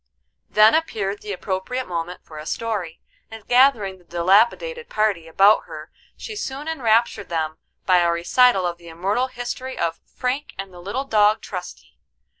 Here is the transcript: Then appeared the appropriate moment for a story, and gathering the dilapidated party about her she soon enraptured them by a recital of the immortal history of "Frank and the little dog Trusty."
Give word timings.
Then 0.49 0.73
appeared 0.73 1.21
the 1.21 1.31
appropriate 1.31 1.87
moment 1.87 2.21
for 2.25 2.39
a 2.39 2.47
story, 2.47 3.01
and 3.29 3.47
gathering 3.47 3.99
the 3.99 4.03
dilapidated 4.03 4.89
party 4.89 5.27
about 5.27 5.65
her 5.65 5.91
she 6.17 6.35
soon 6.35 6.67
enraptured 6.67 7.29
them 7.29 7.59
by 7.85 7.97
a 7.99 8.09
recital 8.09 8.65
of 8.65 8.79
the 8.79 8.89
immortal 8.89 9.27
history 9.27 9.77
of 9.77 9.99
"Frank 10.07 10.55
and 10.57 10.73
the 10.73 10.79
little 10.81 11.05
dog 11.05 11.41
Trusty." 11.43 11.99